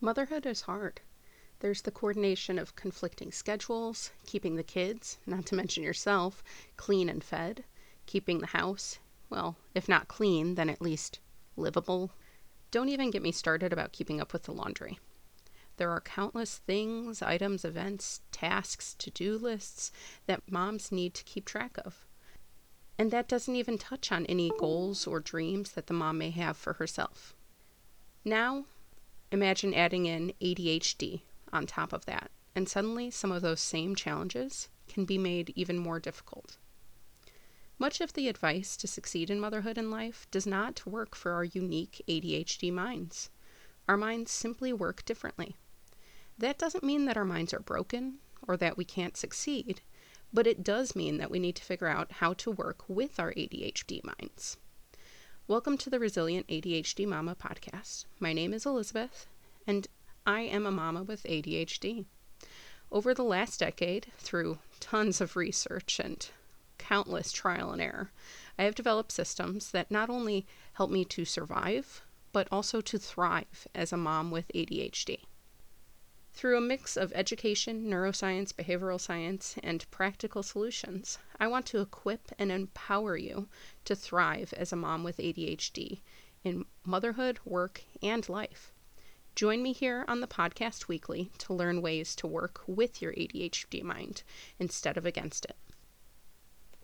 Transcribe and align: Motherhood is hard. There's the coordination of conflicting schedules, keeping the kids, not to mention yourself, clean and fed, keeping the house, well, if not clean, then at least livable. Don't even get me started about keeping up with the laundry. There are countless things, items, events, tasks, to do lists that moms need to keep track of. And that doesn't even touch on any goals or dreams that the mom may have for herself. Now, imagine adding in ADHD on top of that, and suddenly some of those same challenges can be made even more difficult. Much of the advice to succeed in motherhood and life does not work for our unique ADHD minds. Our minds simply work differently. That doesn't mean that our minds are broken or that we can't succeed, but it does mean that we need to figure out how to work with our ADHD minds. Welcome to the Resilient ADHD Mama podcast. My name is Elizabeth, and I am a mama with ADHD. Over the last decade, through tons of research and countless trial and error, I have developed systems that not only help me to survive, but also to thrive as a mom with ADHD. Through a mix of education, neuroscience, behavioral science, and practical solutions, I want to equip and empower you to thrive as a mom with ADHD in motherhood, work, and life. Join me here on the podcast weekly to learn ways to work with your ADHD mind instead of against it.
Motherhood 0.00 0.44
is 0.44 0.62
hard. 0.62 1.00
There's 1.60 1.82
the 1.82 1.90
coordination 1.90 2.58
of 2.58 2.76
conflicting 2.76 3.32
schedules, 3.32 4.10
keeping 4.26 4.56
the 4.56 4.62
kids, 4.62 5.18
not 5.26 5.46
to 5.46 5.54
mention 5.54 5.82
yourself, 5.82 6.44
clean 6.76 7.08
and 7.08 7.24
fed, 7.24 7.64
keeping 8.04 8.40
the 8.40 8.48
house, 8.48 8.98
well, 9.30 9.56
if 9.74 9.88
not 9.88 10.06
clean, 10.06 10.54
then 10.54 10.68
at 10.68 10.82
least 10.82 11.18
livable. 11.56 12.12
Don't 12.70 12.90
even 12.90 13.10
get 13.10 13.22
me 13.22 13.32
started 13.32 13.72
about 13.72 13.92
keeping 13.92 14.20
up 14.20 14.32
with 14.32 14.42
the 14.42 14.52
laundry. 14.52 14.98
There 15.78 15.90
are 15.90 16.00
countless 16.00 16.58
things, 16.58 17.22
items, 17.22 17.64
events, 17.64 18.20
tasks, 18.32 18.94
to 18.98 19.10
do 19.10 19.38
lists 19.38 19.92
that 20.26 20.50
moms 20.50 20.92
need 20.92 21.14
to 21.14 21.24
keep 21.24 21.46
track 21.46 21.78
of. 21.84 22.06
And 22.98 23.10
that 23.10 23.28
doesn't 23.28 23.56
even 23.56 23.78
touch 23.78 24.12
on 24.12 24.26
any 24.26 24.50
goals 24.58 25.06
or 25.06 25.20
dreams 25.20 25.72
that 25.72 25.86
the 25.86 25.94
mom 25.94 26.18
may 26.18 26.30
have 26.30 26.56
for 26.56 26.74
herself. 26.74 27.34
Now, 28.24 28.64
imagine 29.30 29.74
adding 29.74 30.06
in 30.06 30.32
ADHD 30.40 31.22
on 31.52 31.66
top 31.66 31.92
of 31.92 32.04
that, 32.06 32.30
and 32.54 32.68
suddenly 32.68 33.10
some 33.10 33.32
of 33.32 33.42
those 33.42 33.60
same 33.60 33.94
challenges 33.94 34.68
can 34.88 35.04
be 35.04 35.18
made 35.18 35.52
even 35.56 35.78
more 35.78 35.98
difficult. 35.98 36.56
Much 37.78 38.00
of 38.00 38.14
the 38.14 38.28
advice 38.28 38.76
to 38.76 38.86
succeed 38.86 39.28
in 39.28 39.38
motherhood 39.38 39.76
and 39.76 39.90
life 39.90 40.26
does 40.30 40.46
not 40.46 40.86
work 40.86 41.14
for 41.14 41.32
our 41.32 41.44
unique 41.44 42.02
ADHD 42.08 42.72
minds. 42.72 43.28
Our 43.88 43.98
minds 43.98 44.30
simply 44.30 44.72
work 44.72 45.04
differently. 45.04 45.56
That 46.38 46.58
doesn't 46.58 46.84
mean 46.84 47.04
that 47.04 47.16
our 47.16 47.24
minds 47.24 47.52
are 47.52 47.60
broken 47.60 48.18
or 48.48 48.56
that 48.56 48.76
we 48.76 48.84
can't 48.84 49.16
succeed, 49.16 49.82
but 50.32 50.46
it 50.46 50.64
does 50.64 50.96
mean 50.96 51.18
that 51.18 51.30
we 51.30 51.38
need 51.38 51.56
to 51.56 51.64
figure 51.64 51.86
out 51.86 52.12
how 52.12 52.32
to 52.34 52.50
work 52.50 52.84
with 52.88 53.20
our 53.20 53.32
ADHD 53.32 54.02
minds. 54.04 54.56
Welcome 55.48 55.78
to 55.78 55.90
the 55.90 56.00
Resilient 56.00 56.48
ADHD 56.48 57.06
Mama 57.06 57.36
podcast. 57.36 58.06
My 58.18 58.32
name 58.32 58.52
is 58.52 58.66
Elizabeth, 58.66 59.28
and 59.64 59.86
I 60.26 60.40
am 60.40 60.66
a 60.66 60.72
mama 60.72 61.04
with 61.04 61.22
ADHD. 61.22 62.04
Over 62.90 63.14
the 63.14 63.22
last 63.22 63.60
decade, 63.60 64.08
through 64.18 64.58
tons 64.80 65.20
of 65.20 65.36
research 65.36 66.00
and 66.00 66.28
countless 66.78 67.30
trial 67.30 67.70
and 67.70 67.80
error, 67.80 68.10
I 68.58 68.64
have 68.64 68.74
developed 68.74 69.12
systems 69.12 69.70
that 69.70 69.88
not 69.88 70.10
only 70.10 70.46
help 70.72 70.90
me 70.90 71.04
to 71.04 71.24
survive, 71.24 72.02
but 72.32 72.48
also 72.50 72.80
to 72.80 72.98
thrive 72.98 73.68
as 73.72 73.92
a 73.92 73.96
mom 73.96 74.32
with 74.32 74.50
ADHD. 74.52 75.20
Through 76.36 76.58
a 76.58 76.60
mix 76.60 76.98
of 76.98 77.14
education, 77.14 77.86
neuroscience, 77.86 78.52
behavioral 78.52 79.00
science, 79.00 79.54
and 79.62 79.90
practical 79.90 80.42
solutions, 80.42 81.18
I 81.40 81.46
want 81.46 81.64
to 81.68 81.80
equip 81.80 82.30
and 82.38 82.52
empower 82.52 83.16
you 83.16 83.48
to 83.86 83.96
thrive 83.96 84.52
as 84.52 84.70
a 84.70 84.76
mom 84.76 85.02
with 85.02 85.16
ADHD 85.16 86.00
in 86.44 86.66
motherhood, 86.84 87.38
work, 87.46 87.84
and 88.02 88.28
life. 88.28 88.70
Join 89.34 89.62
me 89.62 89.72
here 89.72 90.04
on 90.08 90.20
the 90.20 90.26
podcast 90.26 90.88
weekly 90.88 91.30
to 91.38 91.54
learn 91.54 91.80
ways 91.80 92.14
to 92.16 92.26
work 92.26 92.60
with 92.66 93.00
your 93.00 93.14
ADHD 93.14 93.82
mind 93.82 94.22
instead 94.58 94.98
of 94.98 95.06
against 95.06 95.46
it. 95.46 95.56